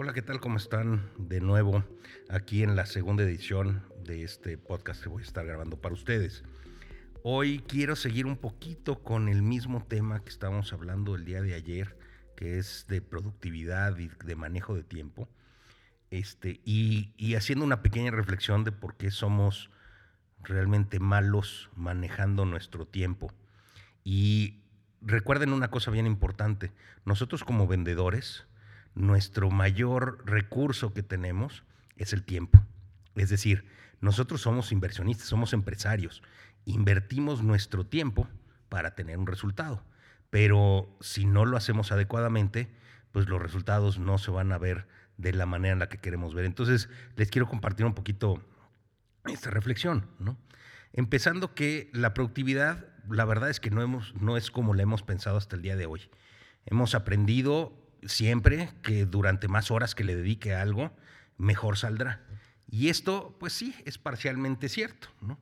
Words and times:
Hola, 0.00 0.12
¿qué 0.12 0.22
tal? 0.22 0.38
¿Cómo 0.38 0.58
están? 0.58 1.10
De 1.18 1.40
nuevo 1.40 1.82
aquí 2.30 2.62
en 2.62 2.76
la 2.76 2.86
segunda 2.86 3.24
edición 3.24 3.82
de 4.04 4.22
este 4.22 4.56
podcast 4.56 5.02
que 5.02 5.08
voy 5.08 5.24
a 5.24 5.26
estar 5.26 5.44
grabando 5.44 5.80
para 5.80 5.92
ustedes. 5.92 6.44
Hoy 7.24 7.64
quiero 7.66 7.96
seguir 7.96 8.24
un 8.26 8.36
poquito 8.36 9.02
con 9.02 9.28
el 9.28 9.42
mismo 9.42 9.84
tema 9.84 10.22
que 10.22 10.28
estábamos 10.28 10.72
hablando 10.72 11.16
el 11.16 11.24
día 11.24 11.42
de 11.42 11.54
ayer, 11.54 11.98
que 12.36 12.58
es 12.58 12.86
de 12.86 13.02
productividad 13.02 13.98
y 13.98 14.08
de 14.24 14.36
manejo 14.36 14.76
de 14.76 14.84
tiempo. 14.84 15.28
Este, 16.12 16.60
y, 16.64 17.12
y 17.16 17.34
haciendo 17.34 17.64
una 17.64 17.82
pequeña 17.82 18.12
reflexión 18.12 18.62
de 18.62 18.70
por 18.70 18.96
qué 18.96 19.10
somos 19.10 19.68
realmente 20.44 21.00
malos 21.00 21.70
manejando 21.74 22.44
nuestro 22.44 22.86
tiempo. 22.86 23.32
Y 24.04 24.60
recuerden 25.00 25.52
una 25.52 25.72
cosa 25.72 25.90
bien 25.90 26.06
importante, 26.06 26.70
nosotros 27.04 27.42
como 27.42 27.66
vendedores, 27.66 28.47
nuestro 28.98 29.50
mayor 29.50 30.22
recurso 30.26 30.92
que 30.92 31.02
tenemos 31.02 31.62
es 31.96 32.12
el 32.12 32.24
tiempo. 32.24 32.60
Es 33.14 33.30
decir, 33.30 33.64
nosotros 34.00 34.42
somos 34.42 34.72
inversionistas, 34.72 35.28
somos 35.28 35.52
empresarios, 35.52 36.22
invertimos 36.64 37.42
nuestro 37.42 37.86
tiempo 37.86 38.28
para 38.68 38.94
tener 38.94 39.18
un 39.18 39.26
resultado, 39.26 39.82
pero 40.30 40.96
si 41.00 41.24
no 41.24 41.46
lo 41.46 41.56
hacemos 41.56 41.90
adecuadamente, 41.92 42.68
pues 43.12 43.28
los 43.28 43.40
resultados 43.40 43.98
no 43.98 44.18
se 44.18 44.30
van 44.30 44.52
a 44.52 44.58
ver 44.58 44.86
de 45.16 45.32
la 45.32 45.46
manera 45.46 45.72
en 45.72 45.78
la 45.78 45.88
que 45.88 45.98
queremos 45.98 46.34
ver. 46.34 46.44
Entonces, 46.44 46.88
les 47.16 47.30
quiero 47.30 47.48
compartir 47.48 47.86
un 47.86 47.94
poquito 47.94 48.42
esta 49.26 49.50
reflexión, 49.50 50.06
¿no? 50.18 50.36
Empezando 50.92 51.54
que 51.54 51.90
la 51.92 52.14
productividad, 52.14 52.86
la 53.08 53.24
verdad 53.24 53.50
es 53.50 53.60
que 53.60 53.70
no, 53.70 53.82
hemos, 53.82 54.14
no 54.14 54.36
es 54.36 54.50
como 54.50 54.74
la 54.74 54.82
hemos 54.82 55.02
pensado 55.02 55.36
hasta 55.36 55.56
el 55.56 55.62
día 55.62 55.76
de 55.76 55.86
hoy. 55.86 56.08
Hemos 56.66 56.94
aprendido 56.94 57.87
siempre 58.06 58.70
que 58.82 59.06
durante 59.06 59.48
más 59.48 59.70
horas 59.70 59.94
que 59.94 60.04
le 60.04 60.16
dedique 60.16 60.54
a 60.54 60.62
algo, 60.62 60.96
mejor 61.36 61.76
saldrá. 61.76 62.24
Y 62.70 62.88
esto, 62.88 63.36
pues 63.40 63.52
sí, 63.52 63.74
es 63.84 63.98
parcialmente 63.98 64.68
cierto, 64.68 65.08
¿no? 65.20 65.38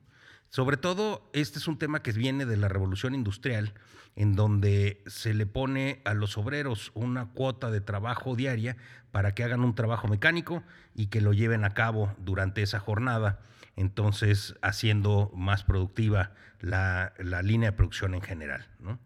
Sobre 0.49 0.77
todo, 0.77 1.29
este 1.33 1.59
es 1.59 1.67
un 1.67 1.77
tema 1.77 2.01
que 2.01 2.13
viene 2.13 2.45
de 2.45 2.55
la 2.55 2.69
revolución 2.69 3.13
industrial, 3.13 3.73
en 4.15 4.35
donde 4.35 5.03
se 5.05 5.33
le 5.33 5.45
pone 5.45 6.01
a 6.05 6.13
los 6.13 6.37
obreros 6.37 6.91
una 6.95 7.27
cuota 7.33 7.69
de 7.69 7.81
trabajo 7.81 8.35
diaria 8.35 8.77
para 9.11 9.35
que 9.35 9.43
hagan 9.43 9.61
un 9.61 9.75
trabajo 9.75 10.07
mecánico 10.07 10.63
y 10.95 11.07
que 11.07 11.21
lo 11.21 11.33
lleven 11.33 11.65
a 11.65 11.73
cabo 11.73 12.15
durante 12.17 12.61
esa 12.61 12.79
jornada, 12.79 13.41
entonces 13.75 14.55
haciendo 14.61 15.31
más 15.35 15.63
productiva 15.63 16.31
la, 16.61 17.13
línea 17.43 17.71
de 17.71 17.77
producción 17.77 18.15
en 18.15 18.21
general. 18.21 18.67
¿no? 18.79 18.99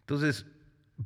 Entonces, 0.00 0.46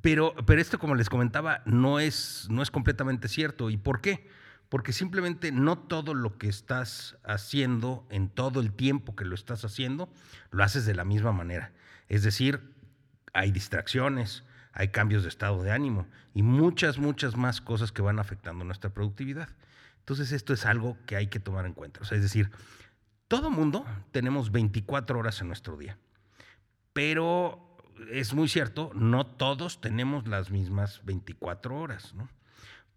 pero, 0.00 0.34
pero 0.46 0.60
esto, 0.60 0.78
como 0.78 0.94
les 0.94 1.08
comentaba, 1.08 1.62
no 1.64 2.00
es, 2.00 2.46
no 2.50 2.62
es 2.62 2.70
completamente 2.70 3.28
cierto. 3.28 3.70
¿Y 3.70 3.76
por 3.76 4.00
qué? 4.00 4.28
Porque 4.68 4.92
simplemente 4.92 5.52
no 5.52 5.78
todo 5.78 6.14
lo 6.14 6.38
que 6.38 6.48
estás 6.48 7.16
haciendo 7.24 8.06
en 8.10 8.28
todo 8.28 8.60
el 8.60 8.72
tiempo 8.72 9.14
que 9.14 9.24
lo 9.24 9.34
estás 9.34 9.64
haciendo, 9.64 10.12
lo 10.50 10.64
haces 10.64 10.86
de 10.86 10.94
la 10.94 11.04
misma 11.04 11.32
manera. 11.32 11.72
Es 12.08 12.22
decir, 12.22 12.74
hay 13.32 13.52
distracciones, 13.52 14.44
hay 14.72 14.88
cambios 14.88 15.22
de 15.22 15.28
estado 15.28 15.62
de 15.62 15.70
ánimo 15.70 16.06
y 16.34 16.42
muchas, 16.42 16.98
muchas 16.98 17.36
más 17.36 17.60
cosas 17.60 17.92
que 17.92 18.02
van 18.02 18.18
afectando 18.18 18.64
nuestra 18.64 18.90
productividad. 18.90 19.48
Entonces 20.00 20.32
esto 20.32 20.52
es 20.52 20.66
algo 20.66 20.98
que 21.06 21.16
hay 21.16 21.28
que 21.28 21.40
tomar 21.40 21.66
en 21.66 21.72
cuenta. 21.72 22.00
O 22.00 22.04
sea, 22.04 22.16
es 22.16 22.22
decir, 22.22 22.50
todo 23.28 23.50
mundo 23.50 23.84
tenemos 24.12 24.52
24 24.52 25.18
horas 25.18 25.40
en 25.40 25.48
nuestro 25.48 25.76
día, 25.76 25.98
pero 26.92 27.65
es 28.10 28.34
muy 28.34 28.48
cierto, 28.48 28.90
no 28.94 29.26
todos 29.26 29.80
tenemos 29.80 30.26
las 30.26 30.50
mismas 30.50 31.00
24 31.04 31.78
horas. 31.78 32.14
¿no? 32.14 32.28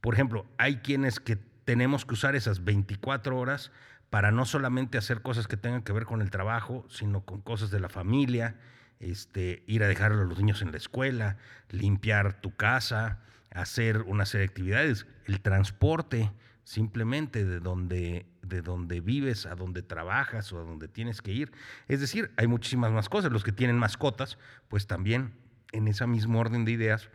Por 0.02 0.14
ejemplo, 0.14 0.46
hay 0.58 0.78
quienes 0.78 1.20
que 1.20 1.38
tenemos 1.66 2.06
que 2.06 2.14
usar 2.14 2.36
esas 2.36 2.64
24 2.64 3.38
horas 3.38 3.72
para 4.10 4.32
no 4.32 4.46
solamente 4.46 4.98
hacer 4.98 5.22
cosas 5.22 5.48
que 5.48 5.58
tengan 5.58 5.84
que 5.84 5.94
ver 5.94 6.06
con 6.06 6.22
el 6.22 6.32
trabajo, 6.32 6.86
sino 6.90 7.22
con 7.22 7.42
cosas 7.42 7.70
de 7.70 7.80
la 7.80 7.90
familia, 7.90 8.56
este, 9.00 9.64
ir 9.68 9.84
a 9.84 9.88
dejar 9.88 10.12
a 10.12 10.16
los 10.16 10.38
niños 10.38 10.62
en 10.62 10.72
la 10.72 10.78
escuela, 10.78 11.38
limpiar 11.70 12.42
tu 12.42 12.56
casa, 12.56 13.20
hacer 13.52 14.02
una 14.02 14.26
serie 14.26 14.48
de 14.48 14.52
actividades, 14.52 15.06
el 15.26 15.42
transporte, 15.42 16.32
simplemente 16.64 17.46
de 17.46 17.60
donde, 17.60 18.26
de 18.50 18.62
donde 18.62 19.00
vives 19.00 19.46
a 19.46 19.56
donde 19.56 19.82
trabajas 19.82 20.52
o 20.52 20.60
a 20.60 20.64
donde 20.64 20.88
tienes 20.88 21.22
que 21.22 21.32
ir. 21.32 21.52
Es 21.88 22.02
decir, 22.02 22.32
hay 22.36 22.48
muchísimas 22.48 22.92
más 22.92 23.08
cosas. 23.08 23.32
Los 23.32 23.44
que 23.44 23.52
tienen 23.52 23.78
mascotas, 23.78 24.38
pues 24.68 24.88
también 24.88 25.34
en 25.72 25.88
ese 25.88 26.06
mismo 26.08 26.40
orden 26.40 26.66
de 26.66 26.72
ideas, 26.72 27.10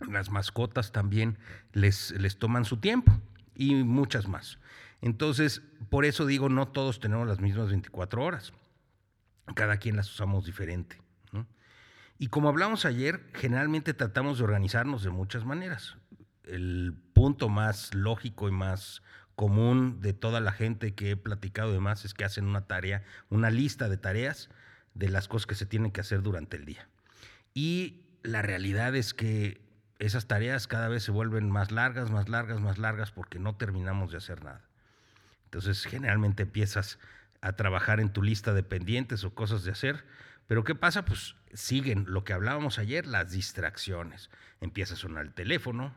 las 0.00 0.30
mascotas 0.30 0.92
también 0.92 1.38
les, 1.72 2.12
les 2.12 2.38
toman 2.38 2.64
su 2.64 2.76
tiempo 2.76 3.12
y 3.54 3.74
muchas 3.74 4.28
más. 4.28 4.58
Entonces, 5.00 5.62
por 5.90 6.04
eso 6.04 6.26
digo, 6.26 6.48
no 6.48 6.68
todos 6.68 7.00
tenemos 7.00 7.26
las 7.26 7.40
mismas 7.40 7.68
24 7.68 8.22
horas. 8.22 8.52
Cada 9.54 9.78
quien 9.78 9.96
las 9.96 10.10
usamos 10.10 10.44
diferente. 10.44 11.00
Y 12.16 12.28
como 12.28 12.48
hablamos 12.48 12.84
ayer, 12.84 13.28
generalmente 13.34 13.92
tratamos 13.92 14.38
de 14.38 14.44
organizarnos 14.44 15.02
de 15.02 15.10
muchas 15.10 15.44
maneras 15.44 15.96
el 16.46 16.94
punto 17.12 17.48
más 17.48 17.94
lógico 17.94 18.48
y 18.48 18.52
más 18.52 19.02
común 19.36 20.00
de 20.00 20.12
toda 20.12 20.40
la 20.40 20.52
gente 20.52 20.94
que 20.94 21.12
he 21.12 21.16
platicado 21.16 21.70
y 21.70 21.74
demás 21.74 22.04
es 22.04 22.14
que 22.14 22.24
hacen 22.24 22.46
una 22.46 22.66
tarea, 22.66 23.02
una 23.30 23.50
lista 23.50 23.88
de 23.88 23.96
tareas 23.96 24.48
de 24.94 25.08
las 25.08 25.28
cosas 25.28 25.46
que 25.46 25.54
se 25.54 25.66
tienen 25.66 25.90
que 25.90 26.00
hacer 26.00 26.22
durante 26.22 26.56
el 26.56 26.64
día. 26.64 26.88
Y 27.52 28.04
la 28.22 28.42
realidad 28.42 28.94
es 28.94 29.14
que 29.14 29.60
esas 29.98 30.26
tareas 30.26 30.66
cada 30.66 30.88
vez 30.88 31.02
se 31.02 31.10
vuelven 31.10 31.50
más 31.50 31.70
largas, 31.70 32.10
más 32.10 32.28
largas, 32.28 32.60
más 32.60 32.78
largas 32.78 33.10
porque 33.10 33.38
no 33.38 33.56
terminamos 33.56 34.10
de 34.10 34.18
hacer 34.18 34.44
nada. 34.44 34.62
Entonces 35.44 35.84
generalmente 35.84 36.42
empiezas 36.42 36.98
a 37.40 37.52
trabajar 37.52 38.00
en 38.00 38.12
tu 38.12 38.22
lista 38.22 38.54
de 38.54 38.62
pendientes 38.62 39.24
o 39.24 39.34
cosas 39.34 39.64
de 39.64 39.72
hacer, 39.72 40.04
pero 40.46 40.64
¿qué 40.64 40.74
pasa? 40.74 41.04
Pues 41.04 41.36
siguen 41.52 42.06
lo 42.08 42.24
que 42.24 42.32
hablábamos 42.32 42.78
ayer, 42.78 43.06
las 43.06 43.30
distracciones. 43.30 44.30
Empieza 44.60 44.94
a 44.94 44.96
sonar 44.96 45.24
el 45.24 45.34
teléfono, 45.34 45.94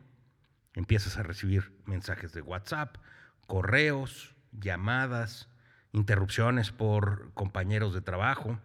empiezas 0.73 1.17
a 1.17 1.23
recibir 1.23 1.71
mensajes 1.85 2.33
de 2.33 2.41
WhatsApp, 2.41 2.97
correos, 3.47 4.35
llamadas, 4.51 5.49
interrupciones 5.93 6.71
por 6.71 7.31
compañeros 7.33 7.93
de 7.93 8.01
trabajo, 8.01 8.59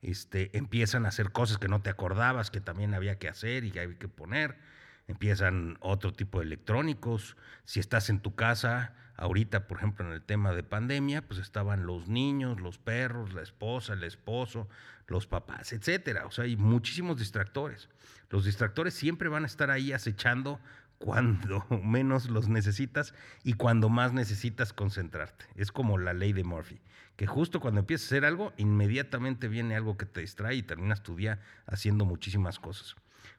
este, 0.00 0.56
empiezan 0.56 1.06
a 1.06 1.08
hacer 1.08 1.30
cosas 1.30 1.58
que 1.58 1.68
no 1.68 1.80
te 1.80 1.90
acordabas 1.90 2.50
que 2.50 2.60
también 2.60 2.94
había 2.94 3.18
que 3.18 3.28
hacer 3.28 3.64
y 3.64 3.70
que 3.70 3.80
había 3.80 3.98
que 3.98 4.08
poner, 4.08 4.58
empiezan 5.06 5.78
otro 5.80 6.12
tipo 6.12 6.40
de 6.40 6.46
electrónicos, 6.46 7.36
si 7.64 7.78
estás 7.78 8.10
en 8.10 8.20
tu 8.20 8.34
casa, 8.34 8.94
ahorita 9.16 9.68
por 9.68 9.78
ejemplo 9.78 10.06
en 10.06 10.12
el 10.12 10.22
tema 10.22 10.52
de 10.52 10.64
pandemia, 10.64 11.22
pues 11.22 11.38
estaban 11.38 11.86
los 11.86 12.08
niños, 12.08 12.60
los 12.60 12.78
perros, 12.78 13.32
la 13.34 13.42
esposa, 13.42 13.92
el 13.92 14.02
esposo, 14.02 14.68
los 15.06 15.26
papás, 15.26 15.72
etcétera, 15.72 16.26
o 16.26 16.30
sea, 16.30 16.44
hay 16.44 16.56
muchísimos 16.56 17.18
distractores. 17.18 17.88
Los 18.30 18.44
distractores 18.46 18.94
siempre 18.94 19.28
van 19.28 19.44
a 19.44 19.46
estar 19.46 19.70
ahí 19.70 19.92
acechando 19.92 20.58
cuando 21.02 21.66
menos 21.82 22.30
los 22.30 22.48
necesitas 22.48 23.12
y 23.42 23.54
cuando 23.54 23.88
más 23.88 24.12
necesitas 24.12 24.72
concentrarte. 24.72 25.46
Es 25.56 25.72
como 25.72 25.98
la 25.98 26.12
ley 26.12 26.32
de 26.32 26.44
Murphy, 26.44 26.80
que 27.16 27.26
justo 27.26 27.58
cuando 27.58 27.80
empiezas 27.80 28.06
a 28.06 28.08
hacer 28.14 28.24
algo, 28.24 28.52
inmediatamente 28.56 29.48
viene 29.48 29.74
algo 29.74 29.96
que 29.96 30.06
te 30.06 30.20
distrae 30.20 30.54
y 30.54 30.62
terminas 30.62 31.02
tu 31.02 31.16
día 31.16 31.40
haciendo 31.66 32.04
muchísimas 32.04 32.60
cosas. 32.60 32.94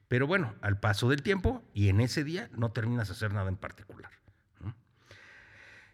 Pero 0.08 0.26
bueno, 0.26 0.54
al 0.60 0.78
paso 0.78 1.08
del 1.08 1.22
tiempo 1.22 1.64
y 1.72 1.88
en 1.88 2.02
ese 2.02 2.22
día 2.22 2.50
no 2.52 2.70
terminas 2.70 3.08
de 3.08 3.14
hacer 3.14 3.32
nada 3.32 3.48
en 3.48 3.56
particular. 3.56 4.10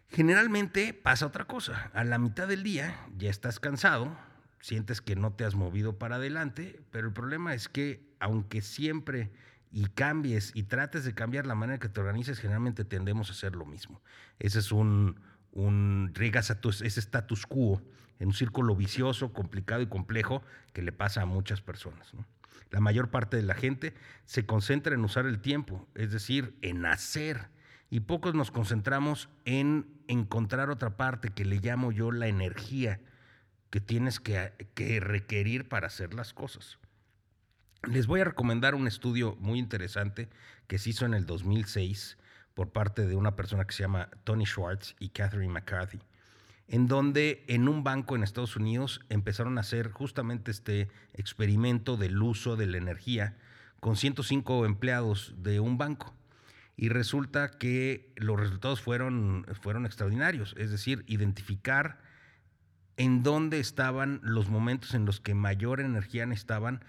Generalmente 0.09 0.93
pasa 0.93 1.25
otra 1.25 1.45
cosa. 1.45 1.89
A 1.93 2.03
la 2.03 2.17
mitad 2.17 2.49
del 2.49 2.63
día 2.63 2.99
ya 3.17 3.29
estás 3.29 3.61
cansado, 3.61 4.17
sientes 4.59 4.99
que 4.99 5.15
no 5.15 5.31
te 5.31 5.45
has 5.45 5.55
movido 5.55 5.97
para 5.97 6.17
adelante, 6.17 6.81
pero 6.91 7.07
el 7.07 7.13
problema 7.13 7.53
es 7.53 7.69
que 7.69 8.11
aunque 8.19 8.61
siempre 8.61 9.31
y 9.71 9.85
cambies 9.87 10.51
y 10.53 10.63
trates 10.63 11.05
de 11.05 11.13
cambiar 11.13 11.45
la 11.45 11.55
manera 11.55 11.79
que 11.79 11.89
te 11.89 11.99
organices, 11.99 12.39
generalmente 12.39 12.83
tendemos 12.83 13.29
a 13.29 13.33
hacer 13.33 13.55
lo 13.55 13.65
mismo. 13.65 14.01
Ese 14.39 14.59
es 14.59 14.71
un, 14.71 15.19
un 15.51 16.13
ese 16.19 16.99
status 16.99 17.45
quo, 17.45 17.81
en 18.19 18.27
un 18.27 18.33
círculo 18.33 18.75
vicioso, 18.75 19.33
complicado 19.33 19.81
y 19.81 19.87
complejo 19.87 20.43
que 20.73 20.81
le 20.81 20.91
pasa 20.91 21.21
a 21.21 21.25
muchas 21.25 21.61
personas. 21.61 22.11
La 22.69 22.79
mayor 22.79 23.09
parte 23.09 23.37
de 23.37 23.43
la 23.43 23.55
gente 23.55 23.93
se 24.25 24.45
concentra 24.45 24.93
en 24.93 25.03
usar 25.03 25.25
el 25.25 25.39
tiempo, 25.39 25.87
es 25.95 26.11
decir, 26.11 26.55
en 26.61 26.85
hacer, 26.85 27.49
y 27.89 28.01
pocos 28.01 28.33
nos 28.35 28.51
concentramos 28.51 29.27
en 29.43 29.87
encontrar 30.07 30.69
otra 30.69 30.95
parte 30.97 31.29
que 31.29 31.45
le 31.45 31.59
llamo 31.59 31.91
yo 31.91 32.11
la 32.11 32.27
energía 32.27 33.01
que 33.69 33.81
tienes 33.81 34.19
que, 34.19 34.53
que 34.75 34.99
requerir 34.99 35.67
para 35.67 35.87
hacer 35.87 36.13
las 36.13 36.33
cosas. 36.33 36.77
Les 37.89 38.05
voy 38.05 38.21
a 38.21 38.25
recomendar 38.25 38.75
un 38.75 38.87
estudio 38.87 39.35
muy 39.39 39.57
interesante 39.57 40.29
que 40.67 40.77
se 40.77 40.91
hizo 40.91 41.05
en 41.07 41.15
el 41.15 41.25
2006 41.25 42.17
por 42.53 42.69
parte 42.69 43.07
de 43.07 43.15
una 43.15 43.35
persona 43.35 43.65
que 43.65 43.73
se 43.73 43.81
llama 43.81 44.09
Tony 44.23 44.45
Schwartz 44.45 44.95
y 44.99 45.09
Catherine 45.09 45.51
McCarthy, 45.51 45.99
en 46.67 46.87
donde 46.87 47.43
en 47.47 47.67
un 47.67 47.83
banco 47.83 48.15
en 48.15 48.21
Estados 48.21 48.55
Unidos 48.55 49.01
empezaron 49.09 49.57
a 49.57 49.61
hacer 49.61 49.89
justamente 49.89 50.51
este 50.51 50.89
experimento 51.13 51.97
del 51.97 52.21
uso 52.21 52.55
de 52.55 52.67
la 52.67 52.77
energía 52.77 53.35
con 53.79 53.97
105 53.97 54.65
empleados 54.65 55.33
de 55.37 55.59
un 55.59 55.77
banco. 55.77 56.15
y 56.77 56.89
resulta 56.89 57.51
que 57.51 58.11
los 58.15 58.39
resultados 58.39 58.81
fueron, 58.81 59.45
fueron 59.61 59.85
extraordinarios, 59.85 60.55
es 60.57 60.71
decir, 60.71 61.03
identificar 61.05 61.99
en 62.97 63.23
dónde 63.23 63.59
estaban 63.59 64.19
los 64.23 64.49
momentos 64.49 64.93
en 64.93 65.05
los 65.05 65.19
que 65.19 65.35
mayor 65.35 65.79
energía 65.79 66.25
necesitaban, 66.25 66.83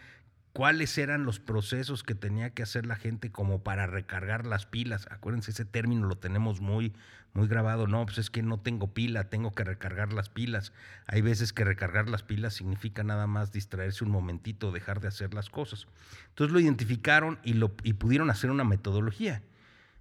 cuáles 0.52 0.98
eran 0.98 1.24
los 1.24 1.40
procesos 1.40 2.02
que 2.02 2.14
tenía 2.14 2.50
que 2.50 2.62
hacer 2.62 2.86
la 2.86 2.96
gente 2.96 3.30
como 3.30 3.62
para 3.62 3.86
recargar 3.86 4.46
las 4.46 4.66
pilas. 4.66 5.06
Acuérdense, 5.10 5.50
ese 5.50 5.64
término 5.64 6.06
lo 6.06 6.16
tenemos 6.16 6.60
muy, 6.60 6.92
muy 7.32 7.48
grabado. 7.48 7.86
No, 7.86 8.04
pues 8.04 8.18
es 8.18 8.30
que 8.30 8.42
no 8.42 8.60
tengo 8.60 8.92
pila, 8.92 9.30
tengo 9.30 9.54
que 9.54 9.64
recargar 9.64 10.12
las 10.12 10.28
pilas. 10.28 10.72
Hay 11.06 11.22
veces 11.22 11.52
que 11.52 11.64
recargar 11.64 12.08
las 12.08 12.22
pilas 12.22 12.54
significa 12.54 13.02
nada 13.02 13.26
más 13.26 13.52
distraerse 13.52 14.04
un 14.04 14.10
momentito, 14.10 14.72
dejar 14.72 15.00
de 15.00 15.08
hacer 15.08 15.32
las 15.32 15.48
cosas. 15.48 15.86
Entonces 16.28 16.52
lo 16.52 16.60
identificaron 16.60 17.38
y, 17.42 17.54
lo, 17.54 17.72
y 17.82 17.94
pudieron 17.94 18.28
hacer 18.28 18.50
una 18.50 18.64
metodología. 18.64 19.42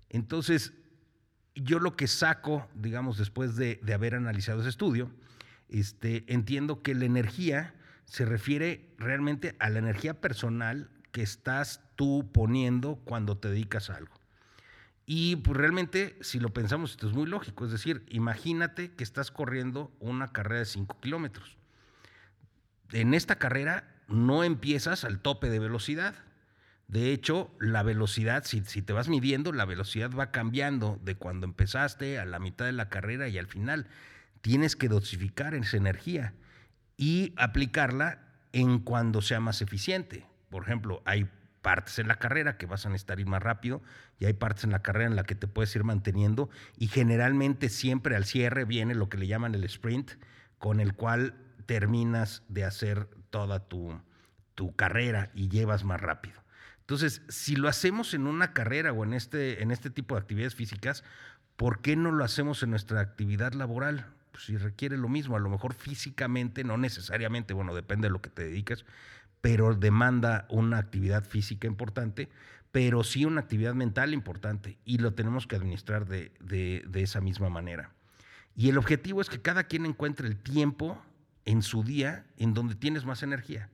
Entonces, 0.09 0.73
yo 1.55 1.79
lo 1.79 1.95
que 1.95 2.07
saco, 2.07 2.67
digamos, 2.75 3.17
después 3.17 3.55
de, 3.55 3.79
de 3.81 3.93
haber 3.93 4.15
analizado 4.15 4.59
ese 4.59 4.69
estudio, 4.69 5.09
este, 5.69 6.25
entiendo 6.27 6.81
que 6.81 6.93
la 6.93 7.05
energía 7.05 7.73
se 8.05 8.25
refiere 8.25 8.93
realmente 8.97 9.55
a 9.59 9.69
la 9.69 9.79
energía 9.79 10.19
personal 10.19 10.89
que 11.11 11.21
estás 11.21 11.81
tú 11.95 12.29
poniendo 12.33 12.95
cuando 13.05 13.37
te 13.37 13.49
dedicas 13.49 13.89
a 13.89 13.95
algo. 13.95 14.21
Y 15.05 15.35
pues 15.37 15.57
realmente, 15.57 16.17
si 16.21 16.39
lo 16.39 16.53
pensamos, 16.53 16.91
esto 16.91 17.07
es 17.07 17.13
muy 17.13 17.25
lógico. 17.25 17.65
Es 17.65 17.71
decir, 17.71 18.05
imagínate 18.09 18.91
que 18.91 19.03
estás 19.03 19.31
corriendo 19.31 19.91
una 19.99 20.31
carrera 20.31 20.59
de 20.59 20.65
5 20.65 20.99
kilómetros. 21.01 21.57
En 22.91 23.13
esta 23.13 23.37
carrera 23.37 24.01
no 24.07 24.43
empiezas 24.43 25.03
al 25.03 25.19
tope 25.19 25.49
de 25.49 25.59
velocidad. 25.59 26.15
De 26.87 27.11
hecho, 27.11 27.53
la 27.59 27.83
velocidad, 27.83 28.43
si, 28.43 28.61
si, 28.65 28.81
te 28.81 28.93
vas 28.93 29.09
midiendo, 29.09 29.53
la 29.53 29.65
velocidad 29.65 30.11
va 30.11 30.31
cambiando 30.31 30.99
de 31.03 31.15
cuando 31.15 31.45
empezaste 31.45 32.19
a 32.19 32.25
la 32.25 32.39
mitad 32.39 32.65
de 32.65 32.73
la 32.73 32.89
carrera 32.89 33.27
y 33.27 33.37
al 33.37 33.47
final. 33.47 33.87
Tienes 34.41 34.75
que 34.75 34.89
dosificar 34.89 35.53
esa 35.55 35.77
energía 35.77 36.33
y 36.97 37.33
aplicarla 37.37 38.19
en 38.53 38.79
cuando 38.79 39.21
sea 39.21 39.39
más 39.39 39.61
eficiente. 39.61 40.25
Por 40.49 40.63
ejemplo, 40.63 41.01
hay 41.05 41.29
partes 41.61 41.99
en 41.99 42.07
la 42.07 42.15
carrera 42.15 42.57
que 42.57 42.65
vas 42.65 42.85
a 42.85 42.89
necesitar 42.89 43.19
ir 43.19 43.27
más 43.27 43.41
rápido 43.41 43.81
y 44.19 44.25
hay 44.25 44.33
partes 44.33 44.63
en 44.63 44.71
la 44.71 44.81
carrera 44.81 45.07
en 45.07 45.15
la 45.15 45.23
que 45.23 45.35
te 45.35 45.47
puedes 45.47 45.75
ir 45.75 45.83
manteniendo 45.83 46.49
y 46.77 46.87
generalmente 46.87 47.69
siempre 47.69 48.15
al 48.15 48.25
cierre 48.25 48.65
viene 48.65 48.95
lo 48.95 49.09
que 49.09 49.17
le 49.17 49.27
llaman 49.27 49.55
el 49.55 49.63
sprint, 49.63 50.11
con 50.57 50.79
el 50.79 50.93
cual 50.93 51.35
terminas 51.65 52.43
de 52.49 52.65
hacer 52.65 53.07
toda 53.29 53.67
tu, 53.67 54.01
tu 54.55 54.75
carrera 54.75 55.31
y 55.33 55.49
llevas 55.49 55.83
más 55.83 56.01
rápido. 56.01 56.41
Entonces, 56.81 57.21
si 57.29 57.55
lo 57.55 57.69
hacemos 57.69 58.13
en 58.13 58.27
una 58.27 58.53
carrera 58.53 58.91
o 58.91 59.03
en 59.05 59.13
este, 59.13 59.63
en 59.63 59.71
este 59.71 59.89
tipo 59.89 60.15
de 60.15 60.21
actividades 60.21 60.55
físicas, 60.55 61.03
¿por 61.55 61.81
qué 61.81 61.95
no 61.95 62.11
lo 62.11 62.25
hacemos 62.25 62.63
en 62.63 62.71
nuestra 62.71 62.99
actividad 62.99 63.53
laboral? 63.53 64.07
Pues, 64.31 64.45
si 64.45 64.57
requiere 64.57 64.97
lo 64.97 65.09
mismo, 65.09 65.35
a 65.35 65.39
lo 65.39 65.49
mejor 65.49 65.73
físicamente, 65.73 66.63
no 66.63 66.77
necesariamente, 66.77 67.53
bueno, 67.53 67.75
depende 67.75 68.07
de 68.07 68.11
lo 68.11 68.21
que 68.21 68.29
te 68.29 68.43
dediques, 68.43 68.85
pero 69.41 69.75
demanda 69.75 70.45
una 70.49 70.77
actividad 70.77 71.25
física 71.25 71.67
importante, 71.67 72.29
pero 72.71 73.03
sí 73.03 73.25
una 73.25 73.41
actividad 73.41 73.73
mental 73.73 74.13
importante 74.13 74.77
y 74.85 74.99
lo 74.99 75.13
tenemos 75.13 75.47
que 75.47 75.55
administrar 75.55 76.05
de, 76.05 76.31
de 76.39 77.01
esa 77.01 77.19
misma 77.19 77.49
manera. 77.49 77.91
Y 78.55 78.69
el 78.69 78.77
objetivo 78.77 79.21
es 79.21 79.29
que 79.29 79.41
cada 79.41 79.65
quien 79.65 79.85
encuentre 79.85 80.27
el 80.27 80.37
tiempo 80.37 81.01
en 81.45 81.63
su 81.63 81.83
día 81.83 82.25
en 82.37 82.53
donde 82.53 82.75
tienes 82.75 83.05
más 83.05 83.23
energía. 83.23 83.69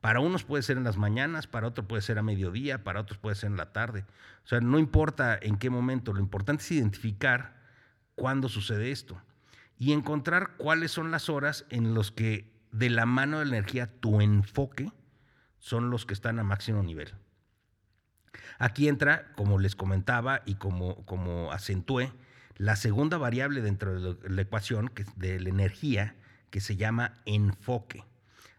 Para 0.00 0.20
unos 0.20 0.44
puede 0.44 0.62
ser 0.62 0.76
en 0.76 0.84
las 0.84 0.98
mañanas, 0.98 1.46
para 1.46 1.68
otros 1.68 1.86
puede 1.86 2.02
ser 2.02 2.18
a 2.18 2.22
mediodía, 2.22 2.84
para 2.84 3.00
otros 3.00 3.18
puede 3.18 3.36
ser 3.36 3.50
en 3.50 3.56
la 3.56 3.72
tarde. 3.72 4.04
O 4.44 4.48
sea, 4.48 4.60
no 4.60 4.78
importa 4.78 5.38
en 5.40 5.56
qué 5.56 5.70
momento, 5.70 6.12
lo 6.12 6.20
importante 6.20 6.62
es 6.62 6.72
identificar 6.72 7.56
cuándo 8.14 8.50
sucede 8.50 8.90
esto 8.90 9.20
y 9.78 9.92
encontrar 9.92 10.56
cuáles 10.56 10.92
son 10.92 11.10
las 11.10 11.28
horas 11.28 11.66
en 11.70 11.94
los 11.94 12.12
que 12.12 12.52
de 12.70 12.90
la 12.90 13.06
mano 13.06 13.38
de 13.38 13.46
la 13.46 13.56
energía 13.56 13.90
tu 14.00 14.20
enfoque 14.20 14.92
son 15.58 15.90
los 15.90 16.06
que 16.06 16.14
están 16.14 16.38
a 16.38 16.44
máximo 16.44 16.82
nivel. 16.82 17.14
Aquí 18.58 18.88
entra, 18.88 19.32
como 19.36 19.58
les 19.58 19.76
comentaba 19.76 20.42
y 20.44 20.56
como, 20.56 21.04
como 21.06 21.52
acentué, 21.52 22.12
la 22.56 22.76
segunda 22.76 23.18
variable 23.18 23.62
dentro 23.62 24.14
de 24.14 24.28
la 24.28 24.42
ecuación 24.42 24.90
de 25.16 25.40
la 25.40 25.48
energía 25.48 26.16
que 26.50 26.60
se 26.60 26.76
llama 26.76 27.20
enfoque. 27.24 28.04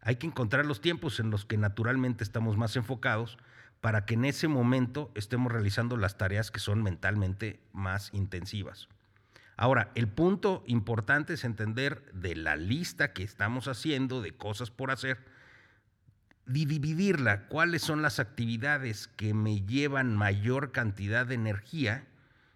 Hay 0.01 0.17
que 0.17 0.27
encontrar 0.27 0.65
los 0.65 0.81
tiempos 0.81 1.19
en 1.19 1.31
los 1.31 1.45
que 1.45 1.57
naturalmente 1.57 2.23
estamos 2.23 2.57
más 2.57 2.75
enfocados 2.75 3.37
para 3.81 4.05
que 4.05 4.15
en 4.15 4.25
ese 4.25 4.47
momento 4.47 5.11
estemos 5.15 5.51
realizando 5.51 5.97
las 5.97 6.17
tareas 6.17 6.51
que 6.51 6.59
son 6.59 6.83
mentalmente 6.83 7.59
más 7.71 8.13
intensivas. 8.13 8.89
Ahora, 9.57 9.91
el 9.95 10.07
punto 10.07 10.63
importante 10.67 11.33
es 11.33 11.43
entender 11.43 12.11
de 12.13 12.35
la 12.35 12.55
lista 12.55 13.13
que 13.13 13.23
estamos 13.23 13.67
haciendo 13.67 14.21
de 14.21 14.35
cosas 14.35 14.69
por 14.69 14.91
hacer, 14.91 15.19
dividirla, 16.45 17.47
cuáles 17.47 17.81
son 17.81 18.01
las 18.01 18.19
actividades 18.19 19.07
que 19.07 19.33
me 19.33 19.61
llevan 19.61 20.15
mayor 20.15 20.71
cantidad 20.71 21.25
de 21.25 21.35
energía 21.35 22.05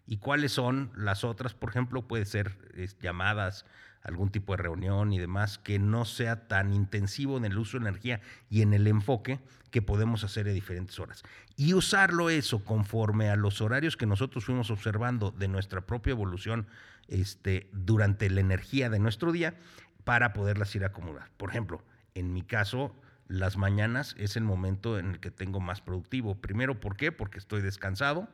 y 0.06 0.18
cuáles 0.18 0.52
son 0.52 0.92
las 0.96 1.24
otras, 1.24 1.54
por 1.54 1.70
ejemplo, 1.70 2.08
puede 2.08 2.26
ser 2.26 2.58
llamadas, 3.02 3.66
algún 4.04 4.30
tipo 4.30 4.54
de 4.54 4.64
reunión 4.64 5.14
y 5.14 5.20
demás, 5.20 5.58
que 5.58 5.80
no 5.80 6.06
sea 6.06 6.48
tan 6.48 6.74
intensivo 6.74 7.38
en 7.38 7.46
el 7.46 7.58
uso 7.58 7.78
de 7.78 7.88
energía 7.88 8.22
y 8.50 8.62
en 8.62 8.74
el 8.74 8.88
enfoque 8.88 9.40
que 9.72 9.82
podemos 9.82 10.24
hacer 10.24 10.48
a 10.48 10.52
diferentes 10.52 11.00
horas. 11.00 11.24
Y 11.56 11.74
usarlo 11.74 12.30
eso 12.30 12.64
conforme 12.64 13.30
a 13.30 13.36
los 13.36 13.62
horarios 13.62 13.98
que 13.98 14.06
nosotros 14.06 14.46
fuimos 14.46 14.72
observando 14.72 15.32
de 15.32 15.48
nuestra 15.48 15.82
propia 15.82 16.12
evolución 16.12 16.68
este, 17.08 17.70
durante 17.72 18.30
la 18.30 18.42
energía 18.42 18.90
de 18.90 19.00
nuestro 19.00 19.32
día 19.32 19.56
para 20.04 20.34
poderlas 20.34 20.76
ir 20.76 20.86
a. 20.86 20.92
Por 20.92 21.50
ejemplo, 21.50 21.84
en 22.16 22.34
mi 22.34 22.42
caso, 22.42 22.96
las 23.28 23.58
mañanas 23.58 24.16
es 24.18 24.36
el 24.36 24.44
momento 24.44 24.98
en 24.98 25.12
el 25.12 25.20
que 25.20 25.32
tengo 25.32 25.60
más 25.60 25.82
productivo. 25.82 26.36
Primero, 26.36 26.80
¿por 26.80 26.98
qué? 26.98 27.12
Porque 27.12 27.38
estoy 27.38 27.62
descansado. 27.62 28.28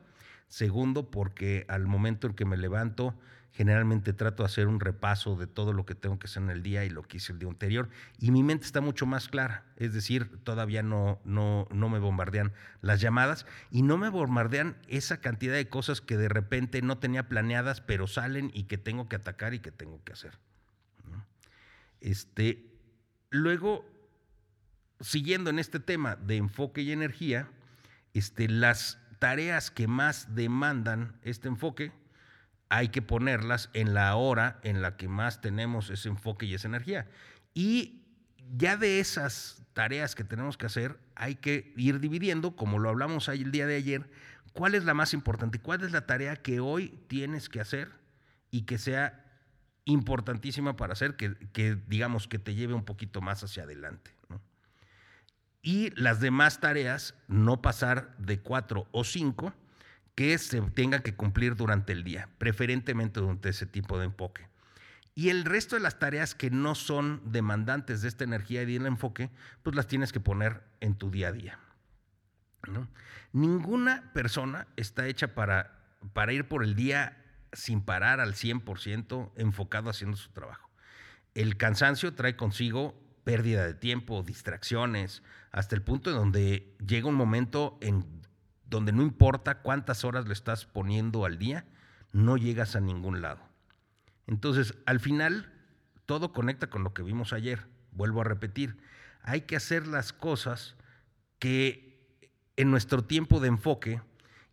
Segundo, 0.48 1.10
porque 1.10 1.64
al 1.68 1.86
momento 1.86 2.26
en 2.26 2.34
que 2.34 2.44
me 2.44 2.56
levanto, 2.56 3.14
generalmente 3.56 4.12
trato 4.12 4.42
de 4.42 4.48
hacer 4.48 4.66
un 4.66 4.80
repaso 4.80 5.34
de 5.34 5.46
todo 5.46 5.72
lo 5.72 5.86
que 5.86 5.94
tengo 5.94 6.18
que 6.18 6.26
hacer 6.26 6.42
en 6.42 6.50
el 6.50 6.62
día 6.62 6.84
y 6.84 6.90
lo 6.90 7.02
que 7.02 7.16
hice 7.16 7.32
el 7.32 7.38
día 7.38 7.48
anterior. 7.48 7.88
Y 8.18 8.30
mi 8.30 8.42
mente 8.42 8.66
está 8.66 8.82
mucho 8.82 9.06
más 9.06 9.28
clara. 9.28 9.64
Es 9.76 9.94
decir, 9.94 10.44
todavía 10.44 10.82
no, 10.82 11.20
no, 11.24 11.66
no 11.70 11.88
me 11.88 11.98
bombardean 11.98 12.52
las 12.82 13.00
llamadas 13.00 13.46
y 13.70 13.80
no 13.80 13.96
me 13.96 14.10
bombardean 14.10 14.76
esa 14.88 15.22
cantidad 15.22 15.54
de 15.54 15.70
cosas 15.70 16.02
que 16.02 16.18
de 16.18 16.28
repente 16.28 16.82
no 16.82 16.98
tenía 16.98 17.28
planeadas, 17.28 17.80
pero 17.80 18.06
salen 18.06 18.50
y 18.52 18.64
que 18.64 18.76
tengo 18.76 19.08
que 19.08 19.16
atacar 19.16 19.54
y 19.54 19.60
que 19.60 19.72
tengo 19.72 20.04
que 20.04 20.12
hacer. 20.12 20.38
Este, 22.02 22.62
luego, 23.30 23.86
siguiendo 25.00 25.48
en 25.48 25.58
este 25.58 25.80
tema 25.80 26.16
de 26.16 26.36
enfoque 26.36 26.82
y 26.82 26.92
energía, 26.92 27.48
este, 28.12 28.48
las 28.48 28.98
tareas 29.18 29.70
que 29.70 29.86
más 29.86 30.34
demandan 30.34 31.18
este 31.22 31.48
enfoque, 31.48 31.92
hay 32.68 32.88
que 32.88 33.02
ponerlas 33.02 33.70
en 33.72 33.94
la 33.94 34.14
hora 34.16 34.58
en 34.62 34.82
la 34.82 34.96
que 34.96 35.08
más 35.08 35.40
tenemos 35.40 35.90
ese 35.90 36.08
enfoque 36.08 36.46
y 36.46 36.54
esa 36.54 36.68
energía. 36.68 37.08
Y 37.54 38.02
ya 38.56 38.76
de 38.76 39.00
esas 39.00 39.62
tareas 39.72 40.14
que 40.14 40.24
tenemos 40.24 40.56
que 40.56 40.66
hacer, 40.66 40.98
hay 41.14 41.36
que 41.36 41.72
ir 41.76 42.00
dividiendo, 42.00 42.56
como 42.56 42.78
lo 42.78 42.88
hablamos 42.88 43.28
el 43.28 43.50
día 43.50 43.66
de 43.66 43.76
ayer, 43.76 44.10
cuál 44.52 44.74
es 44.74 44.84
la 44.84 44.94
más 44.94 45.14
importante, 45.14 45.58
cuál 45.58 45.84
es 45.84 45.92
la 45.92 46.06
tarea 46.06 46.36
que 46.36 46.60
hoy 46.60 46.98
tienes 47.08 47.48
que 47.48 47.60
hacer 47.60 47.92
y 48.50 48.62
que 48.62 48.78
sea 48.78 49.22
importantísima 49.84 50.76
para 50.76 50.94
hacer, 50.94 51.16
que, 51.16 51.78
digamos 51.86 52.26
que 52.26 52.38
te 52.38 52.54
lleve 52.54 52.74
un 52.74 52.84
poquito 52.84 53.20
más 53.20 53.44
hacia 53.44 53.62
adelante. 53.62 54.15
Y 55.66 55.90
las 56.00 56.20
demás 56.20 56.60
tareas, 56.60 57.16
no 57.26 57.60
pasar 57.60 58.16
de 58.18 58.38
cuatro 58.38 58.86
o 58.92 59.02
cinco, 59.02 59.52
que 60.14 60.38
se 60.38 60.60
tenga 60.60 61.00
que 61.00 61.16
cumplir 61.16 61.56
durante 61.56 61.92
el 61.92 62.04
día, 62.04 62.28
preferentemente 62.38 63.18
durante 63.18 63.48
ese 63.48 63.66
tipo 63.66 63.98
de 63.98 64.04
enfoque. 64.04 64.46
Y 65.16 65.30
el 65.30 65.44
resto 65.44 65.74
de 65.74 65.82
las 65.82 65.98
tareas 65.98 66.36
que 66.36 66.50
no 66.50 66.76
son 66.76 67.20
demandantes 67.24 68.00
de 68.00 68.06
esta 68.06 68.22
energía 68.22 68.62
y 68.62 68.74
del 68.74 68.86
enfoque, 68.86 69.28
pues 69.64 69.74
las 69.74 69.88
tienes 69.88 70.12
que 70.12 70.20
poner 70.20 70.62
en 70.78 70.94
tu 70.94 71.10
día 71.10 71.28
a 71.28 71.32
día. 71.32 71.58
Ninguna 73.32 74.12
persona 74.12 74.68
está 74.76 75.08
hecha 75.08 75.34
para, 75.34 75.82
para 76.12 76.32
ir 76.32 76.46
por 76.46 76.62
el 76.62 76.76
día 76.76 77.24
sin 77.52 77.80
parar 77.80 78.20
al 78.20 78.34
100% 78.34 79.32
enfocado 79.34 79.90
haciendo 79.90 80.16
su 80.16 80.30
trabajo. 80.30 80.70
El 81.34 81.56
cansancio 81.56 82.14
trae 82.14 82.36
consigo 82.36 82.94
pérdida 83.26 83.66
de 83.66 83.74
tiempo, 83.74 84.22
distracciones, 84.22 85.24
hasta 85.50 85.74
el 85.74 85.82
punto 85.82 86.10
en 86.10 86.16
donde 86.16 86.76
llega 86.86 87.08
un 87.08 87.16
momento 87.16 87.76
en 87.80 88.06
donde 88.66 88.92
no 88.92 89.02
importa 89.02 89.62
cuántas 89.62 90.04
horas 90.04 90.28
le 90.28 90.32
estás 90.32 90.64
poniendo 90.64 91.24
al 91.24 91.36
día, 91.36 91.66
no 92.12 92.36
llegas 92.36 92.76
a 92.76 92.80
ningún 92.80 93.22
lado. 93.22 93.40
Entonces, 94.28 94.74
al 94.86 95.00
final, 95.00 95.52
todo 96.04 96.32
conecta 96.32 96.70
con 96.70 96.84
lo 96.84 96.94
que 96.94 97.02
vimos 97.02 97.32
ayer. 97.32 97.66
Vuelvo 97.90 98.20
a 98.20 98.24
repetir, 98.24 98.76
hay 99.22 99.40
que 99.40 99.56
hacer 99.56 99.88
las 99.88 100.12
cosas 100.12 100.76
que 101.40 101.98
en 102.54 102.70
nuestro 102.70 103.02
tiempo 103.02 103.40
de 103.40 103.48
enfoque 103.48 104.02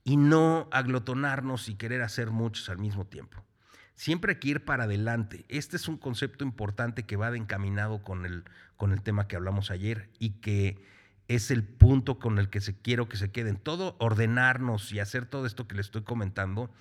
y 0.04 0.18
no 0.18 0.68
aglotonarnos 0.72 1.70
y 1.70 1.76
querer 1.76 2.02
hacer 2.02 2.32
muchos 2.32 2.70
al 2.70 2.80
mismo 2.80 3.06
tiempo. 3.06 3.46
Siempre 3.96 4.34
hay 4.34 4.40
que 4.40 4.50
ir 4.50 4.66
para 4.66 4.86
adelante. 4.86 5.46
Este 5.50 5.76
es 5.76 5.88
un 5.88 5.98
concepto 5.98 6.44
importante 6.44 7.04
que 7.04 7.16
va 7.16 7.32
de 7.32 7.38
encaminado 7.38 8.04
con 8.04 8.26
el, 8.26 8.44
con 8.78 8.92
el 8.92 9.02
tema 9.02 9.28
que 9.28 9.36
hablamos 9.36 9.72
ayer 9.72 10.10
y 10.20 10.32
que 10.42 10.84
es 11.28 11.52
el 11.52 11.64
punto 11.64 12.20
con 12.20 12.40
el 12.40 12.50
que 12.50 12.62
se, 12.62 12.76
quiero 12.76 13.08
que 13.08 13.18
se 13.18 13.32
queden. 13.32 13.58
Todo 13.58 13.96
ordenarnos 14.00 14.92
y 14.92 15.00
hacer 15.00 15.26
todo 15.26 15.46
esto 15.46 15.68
que 15.68 15.76
les 15.76 15.88
estoy 15.88 16.04
comentando 16.04 16.72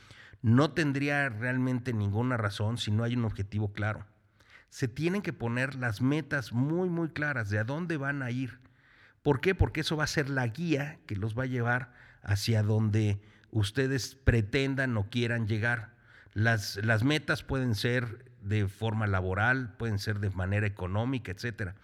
no 0.41 0.73
tendría 0.73 1.29
realmente 1.29 1.93
ninguna 1.93 2.37
razón 2.37 2.77
si 2.79 2.91
no 2.91 3.05
hay 3.05 3.15
un 3.15 3.25
objetivo 3.25 3.73
claro. 3.73 4.05
Se 4.71 4.89
tienen 4.89 5.23
que 5.23 5.33
poner 5.33 5.75
las 5.75 6.01
metas 6.01 6.53
muy, 6.53 6.89
muy 6.89 7.11
claras 7.11 7.51
de 7.51 7.59
a 7.59 7.65
dónde 7.65 7.97
van 7.97 8.23
a 8.23 8.31
ir. 8.31 8.59
¿Por 9.23 9.41
qué? 9.41 9.55
Porque 9.55 9.83
eso 9.83 9.97
va 9.97 10.05
a 10.05 10.09
ser 10.09 10.29
la 10.29 10.47
guía 10.49 10.99
que 11.07 11.15
los 11.15 11.39
va 11.39 11.45
a 11.45 11.47
llevar 11.47 11.93
hacia 12.23 12.63
donde 12.63 13.21
ustedes 13.51 14.15
pretendan 14.15 14.97
o 14.97 15.09
quieran 15.11 15.47
llegar. 15.47 15.92
Las, 16.35 16.77
las 16.83 17.05
metas 17.05 17.43
pueden 17.43 17.75
ser 17.75 18.33
de 18.41 18.67
forma 18.67 19.07
laboral, 19.07 19.77
pueden 19.77 19.99
ser 19.99 20.19
de 20.19 20.31
manera 20.31 20.67
económica, 20.67 21.33
etcétera. 21.33 21.77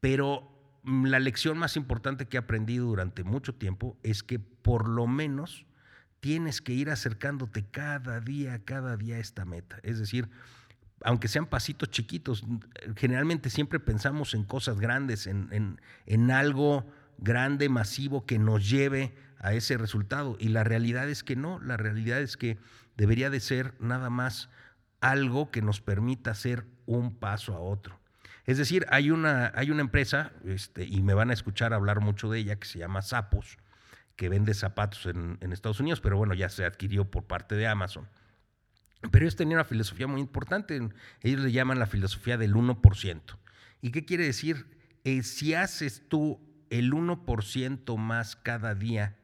Pero 0.00 0.50
mm, 0.82 1.06
la 1.06 1.18
lección 1.18 1.58
más 1.58 1.76
importante 1.76 2.26
que 2.26 2.36
he 2.36 2.40
aprendido 2.40 2.86
durante 2.86 3.24
mucho 3.24 3.54
tiempo 3.54 3.96
es 4.02 4.22
que 4.22 4.38
por 4.38 4.88
lo 4.88 5.06
menos 5.06 5.66
tienes 6.20 6.60
que 6.60 6.72
ir 6.72 6.90
acercándote 6.90 7.64
cada 7.70 8.20
día, 8.20 8.64
cada 8.64 8.96
día 8.96 9.16
a 9.16 9.20
esta 9.20 9.44
meta. 9.44 9.78
Es 9.82 9.98
decir, 9.98 10.28
aunque 11.02 11.28
sean 11.28 11.46
pasitos 11.46 11.90
chiquitos, 11.90 12.44
generalmente 12.96 13.50
siempre 13.50 13.78
pensamos 13.78 14.34
en 14.34 14.44
cosas 14.44 14.80
grandes, 14.80 15.26
en, 15.26 15.78
en, 16.06 16.30
algo 16.30 16.86
grande, 17.18 17.68
masivo, 17.68 18.26
que 18.26 18.38
nos 18.38 18.68
lleve 18.68 19.14
a 19.40 19.54
ese 19.54 19.78
resultado. 19.78 20.36
Y 20.38 20.48
la 20.48 20.64
realidad 20.64 21.08
es 21.08 21.22
que 21.22 21.36
no, 21.36 21.60
la 21.60 21.76
realidad 21.76 22.20
es 22.20 22.36
que 22.36 22.58
debería 22.96 23.30
de 23.30 23.40
ser 23.40 23.74
nada 23.80 24.10
más 24.10 24.50
algo 25.00 25.50
que 25.50 25.62
nos 25.62 25.80
permita 25.80 26.32
hacer 26.32 26.66
un 26.86 27.14
paso 27.14 27.54
a 27.54 27.60
otro. 27.60 27.98
Es 28.44 28.58
decir, 28.58 28.86
hay 28.88 29.10
una, 29.10 29.52
hay 29.54 29.70
una 29.70 29.82
empresa, 29.82 30.32
este, 30.44 30.84
y 30.84 31.02
me 31.02 31.14
van 31.14 31.30
a 31.30 31.34
escuchar 31.34 31.74
hablar 31.74 32.00
mucho 32.00 32.30
de 32.30 32.38
ella, 32.38 32.56
que 32.56 32.66
se 32.66 32.78
llama 32.78 33.02
Sapos, 33.02 33.58
que 34.16 34.28
vende 34.28 34.54
zapatos 34.54 35.06
en, 35.06 35.38
Estados 35.52 35.80
Unidos, 35.80 36.00
pero 36.00 36.16
bueno, 36.16 36.34
ya 36.34 36.48
se 36.48 36.64
adquirió 36.64 37.10
por 37.10 37.24
parte 37.24 37.54
de 37.54 37.66
Amazon. 37.66 38.08
Pero 39.12 39.24
ellos 39.24 39.36
tenían 39.36 39.58
una 39.58 39.64
filosofía 39.64 40.06
muy 40.06 40.20
importante, 40.20 40.80
ellos 41.20 41.40
le 41.42 41.52
llaman 41.52 41.78
la 41.78 41.86
filosofía 41.86 42.36
del 42.36 42.54
1%. 42.54 43.20
¿Y 43.80 43.92
qué 43.92 44.04
quiere 44.04 44.24
decir? 44.24 44.66
Eh, 45.04 45.22
si 45.22 45.54
haces 45.54 46.08
tú 46.08 46.40
el 46.70 46.92
1% 46.92 47.96
más 47.96 48.34
cada 48.34 48.74
día 48.74 49.16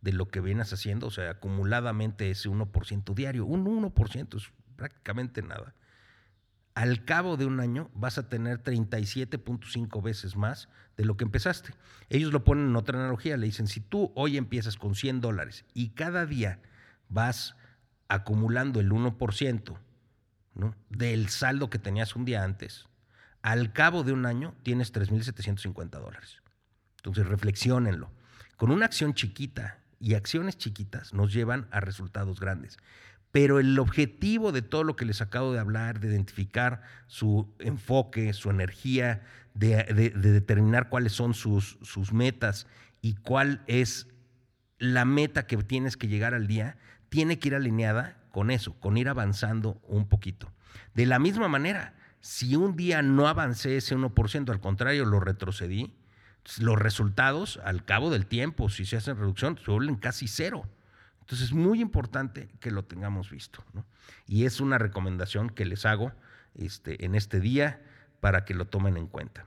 de 0.00 0.12
lo 0.12 0.28
que 0.28 0.40
vienes 0.40 0.72
haciendo, 0.72 1.08
o 1.08 1.10
sea, 1.10 1.30
acumuladamente 1.30 2.30
ese 2.30 2.48
1% 2.48 3.14
diario, 3.14 3.44
un 3.46 3.66
1% 3.66 4.36
es 4.36 4.50
prácticamente 4.76 5.42
nada 5.42 5.74
al 6.74 7.04
cabo 7.04 7.36
de 7.36 7.46
un 7.46 7.60
año 7.60 7.90
vas 7.94 8.18
a 8.18 8.28
tener 8.28 8.62
37.5 8.62 10.02
veces 10.02 10.36
más 10.36 10.68
de 10.96 11.04
lo 11.04 11.16
que 11.16 11.24
empezaste. 11.24 11.74
Ellos 12.08 12.32
lo 12.32 12.44
ponen 12.44 12.68
en 12.68 12.76
otra 12.76 12.98
analogía, 12.98 13.36
le 13.36 13.46
dicen, 13.46 13.66
si 13.66 13.80
tú 13.80 14.12
hoy 14.14 14.36
empiezas 14.36 14.76
con 14.76 14.94
100 14.94 15.20
dólares 15.20 15.64
y 15.74 15.90
cada 15.90 16.26
día 16.26 16.60
vas 17.08 17.56
acumulando 18.08 18.80
el 18.80 18.90
1% 18.90 19.76
del 20.88 21.28
saldo 21.28 21.70
que 21.70 21.78
tenías 21.78 22.16
un 22.16 22.24
día 22.24 22.44
antes, 22.44 22.86
al 23.42 23.72
cabo 23.72 24.02
de 24.02 24.12
un 24.12 24.26
año 24.26 24.54
tienes 24.62 24.92
3.750 24.92 25.90
dólares. 25.90 26.38
Entonces 26.96 27.26
reflexionenlo. 27.26 28.10
Con 28.56 28.70
una 28.70 28.86
acción 28.86 29.14
chiquita 29.14 29.80
y 30.00 30.14
acciones 30.14 30.56
chiquitas 30.56 31.14
nos 31.14 31.32
llevan 31.32 31.68
a 31.70 31.80
resultados 31.80 32.40
grandes. 32.40 32.78
Pero 33.30 33.60
el 33.60 33.78
objetivo 33.78 34.50
de 34.50 34.62
todo 34.62 34.82
lo 34.82 34.96
que 34.96 35.04
les 35.04 35.20
acabo 35.20 35.52
de 35.52 35.60
hablar, 35.60 36.00
de 36.00 36.08
identificar 36.08 36.82
su 37.06 37.54
enfoque, 37.60 38.32
su 38.32 38.50
energía, 38.50 39.22
de, 39.54 39.84
determinar 40.16 40.88
cuáles 40.88 41.12
son 41.12 41.34
sus, 41.34 41.78
sus 41.82 42.12
metas 42.12 42.66
y 43.02 43.14
cuál 43.14 43.62
es 43.68 44.08
la 44.78 45.04
meta 45.04 45.46
que 45.46 45.56
tienes 45.58 45.96
que 45.96 46.08
llegar 46.08 46.34
al 46.34 46.48
día, 46.48 46.76
tiene 47.08 47.38
que 47.38 47.48
ir 47.48 47.54
alineada 47.54 48.16
con 48.32 48.50
eso, 48.50 48.74
con 48.80 48.96
ir 48.96 49.08
avanzando 49.08 49.80
un 49.86 50.08
poquito. 50.08 50.52
De 50.94 51.06
la 51.06 51.18
misma 51.18 51.46
manera, 51.46 51.94
si 52.20 52.56
un 52.56 52.76
día 52.76 53.02
no 53.02 53.28
avancé 53.28 53.76
ese 53.76 53.96
1%, 53.96 54.50
al 54.50 54.60
contrario, 54.60 55.04
lo 55.04 55.20
retrocedí, 55.20 55.94
los 56.58 56.78
resultados 56.78 57.60
al 57.64 57.84
cabo 57.84 58.10
del 58.10 58.26
tiempo, 58.26 58.68
si 58.68 58.84
se 58.84 58.96
hacen 58.96 59.16
reducción, 59.16 59.58
se 59.58 59.70
vuelven 59.70 59.96
casi 59.96 60.28
cero. 60.28 60.68
Entonces 61.20 61.48
es 61.48 61.52
muy 61.52 61.80
importante 61.80 62.48
que 62.60 62.70
lo 62.70 62.84
tengamos 62.84 63.30
visto. 63.30 63.64
Y 64.26 64.46
es 64.46 64.60
una 64.60 64.78
recomendación 64.78 65.50
que 65.50 65.64
les 65.64 65.86
hago 65.86 66.12
este, 66.54 67.04
en 67.04 67.14
este 67.14 67.40
día 67.40 67.80
para 68.20 68.44
que 68.44 68.54
lo 68.54 68.66
tomen 68.66 68.96
en 68.96 69.06
cuenta. 69.06 69.46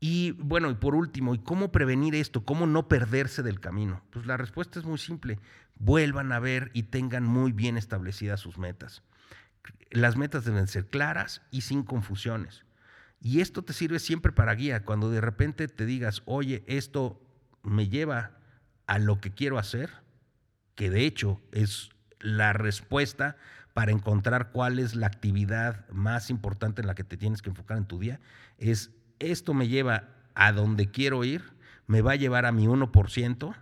Y 0.00 0.32
bueno, 0.32 0.70
y 0.70 0.74
por 0.74 0.94
último, 0.94 1.34
¿y 1.34 1.38
cómo 1.38 1.72
prevenir 1.72 2.14
esto? 2.14 2.44
¿Cómo 2.44 2.66
no 2.66 2.88
perderse 2.88 3.42
del 3.42 3.60
camino? 3.60 4.02
Pues 4.10 4.26
la 4.26 4.36
respuesta 4.36 4.78
es 4.78 4.84
muy 4.84 4.98
simple. 4.98 5.40
Vuelvan 5.76 6.32
a 6.32 6.38
ver 6.38 6.70
y 6.72 6.84
tengan 6.84 7.24
muy 7.24 7.52
bien 7.52 7.76
establecidas 7.76 8.40
sus 8.40 8.58
metas. 8.58 9.02
Las 9.90 10.16
metas 10.16 10.44
deben 10.44 10.68
ser 10.68 10.86
claras 10.86 11.42
y 11.50 11.62
sin 11.62 11.82
confusiones. 11.82 12.64
Y 13.20 13.40
esto 13.40 13.62
te 13.62 13.72
sirve 13.72 13.98
siempre 13.98 14.32
para 14.32 14.54
guía. 14.54 14.84
Cuando 14.84 15.10
de 15.10 15.20
repente 15.20 15.68
te 15.68 15.86
digas, 15.86 16.22
oye, 16.24 16.64
esto 16.66 17.20
me 17.62 17.88
lleva 17.88 18.38
a 18.86 18.98
lo 18.98 19.20
que 19.20 19.32
quiero 19.32 19.58
hacer, 19.58 19.90
que 20.74 20.90
de 20.90 21.04
hecho 21.04 21.40
es 21.52 21.90
la 22.20 22.52
respuesta 22.52 23.36
para 23.74 23.92
encontrar 23.92 24.50
cuál 24.50 24.78
es 24.78 24.96
la 24.96 25.06
actividad 25.06 25.88
más 25.90 26.30
importante 26.30 26.80
en 26.80 26.86
la 26.88 26.94
que 26.94 27.04
te 27.04 27.16
tienes 27.16 27.42
que 27.42 27.50
enfocar 27.50 27.76
en 27.76 27.86
tu 27.86 27.98
día, 27.98 28.20
es 28.56 28.90
esto 29.18 29.54
me 29.54 29.68
lleva 29.68 30.08
a 30.34 30.52
donde 30.52 30.90
quiero 30.90 31.24
ir, 31.24 31.52
me 31.86 32.02
va 32.02 32.12
a 32.12 32.16
llevar 32.16 32.46
a 32.46 32.52
mi 32.52 32.66
1%. 32.66 33.56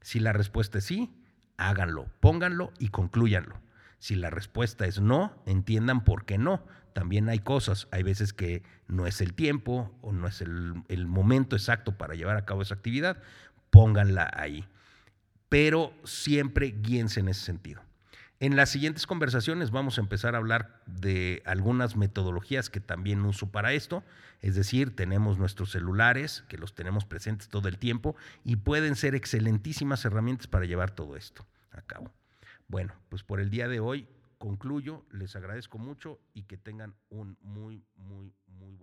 Si 0.00 0.20
la 0.20 0.32
respuesta 0.32 0.78
es 0.78 0.84
sí, 0.84 1.14
háganlo, 1.56 2.06
pónganlo 2.20 2.72
y 2.78 2.88
concluyanlo. 2.88 3.60
Si 3.98 4.14
la 4.14 4.30
respuesta 4.30 4.86
es 4.86 5.00
no, 5.00 5.34
entiendan 5.46 6.04
por 6.04 6.24
qué 6.24 6.38
no. 6.38 6.64
También 6.92 7.28
hay 7.28 7.40
cosas, 7.40 7.88
hay 7.90 8.02
veces 8.02 8.32
que 8.32 8.62
no 8.86 9.06
es 9.06 9.20
el 9.20 9.34
tiempo 9.34 9.96
o 10.00 10.12
no 10.12 10.28
es 10.28 10.40
el, 10.40 11.06
momento 11.06 11.56
exacto 11.56 11.96
para 11.98 12.14
llevar 12.14 12.36
a 12.36 12.44
cabo 12.44 12.62
esa 12.62 12.74
actividad, 12.74 13.18
pónganla 13.70 14.30
ahí 14.34 14.68
pero 15.54 15.94
siempre 16.02 16.74
guíense 16.82 17.20
en 17.20 17.28
ese 17.28 17.42
sentido. 17.42 17.80
En 18.40 18.56
las 18.56 18.70
siguientes 18.70 19.06
conversaciones 19.06 19.70
vamos 19.70 19.98
a 19.98 20.00
empezar 20.00 20.34
a 20.34 20.38
hablar 20.38 20.82
de 20.86 21.44
algunas 21.46 21.94
metodologías 21.94 22.70
que 22.70 22.80
también 22.80 23.24
uso 23.24 23.52
para 23.52 23.72
esto, 23.72 24.02
es 24.42 24.56
decir, 24.56 24.96
tenemos 24.96 25.38
nuestros 25.38 25.70
celulares 25.70 26.44
que 26.48 26.58
los 26.58 26.74
tenemos 26.74 27.04
presentes 27.04 27.48
todo 27.48 27.68
el 27.68 27.78
tiempo 27.78 28.16
y 28.42 28.56
pueden 28.56 28.96
ser 28.96 29.14
excelentísimas 29.14 30.04
herramientas 30.04 30.48
para 30.48 30.66
llevar 30.66 30.90
todo 30.90 31.16
esto 31.16 31.46
a 31.70 31.82
cabo. 31.82 32.12
Bueno, 32.68 32.94
pues 33.08 33.22
por 33.22 33.40
el 33.40 33.50
día 33.50 33.68
de 33.68 33.80
hoy 33.80 34.08
concluyo, 34.38 35.04
les 35.10 35.36
agradezco 35.36 35.78
mucho 35.78 36.20
y 36.32 36.44
que 36.44 36.56
tengan 36.56 36.94
un 37.08 37.38
muy, 37.40 37.84
muy, 37.96 38.34
muy 38.46 38.74